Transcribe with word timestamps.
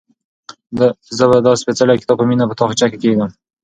زه 1.17 1.25
به 1.29 1.37
دا 1.45 1.51
سپېڅلی 1.61 1.99
کتاب 2.01 2.17
په 2.21 2.25
مینه 2.29 2.45
په 2.49 2.55
تاقچه 2.59 2.85
کې 2.91 2.97
کېږدم. 3.03 3.29